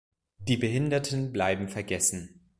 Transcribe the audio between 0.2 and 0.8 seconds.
Die